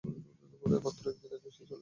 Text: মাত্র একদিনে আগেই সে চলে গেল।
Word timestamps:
মাত্র 0.83 1.03
একদিনে 1.11 1.35
আগেই 1.37 1.51
সে 1.51 1.63
চলে 1.63 1.69
গেল। 1.69 1.79